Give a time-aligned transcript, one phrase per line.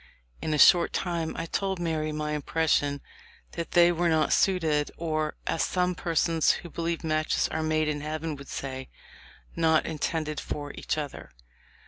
[0.41, 3.01] In a short time I told Mary my impression
[3.51, 8.01] that they were not suited, or, as some persons who believe matches are made in
[8.01, 8.89] heaven would say,
[9.55, 11.29] not intended for each other."